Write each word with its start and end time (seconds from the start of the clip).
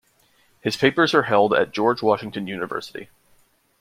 His 0.61 0.77
papers 0.77 1.13
are 1.13 1.21
held 1.21 1.53
at 1.53 1.69
George 1.73 2.01
Washington 2.01 2.47
University. 2.47 3.09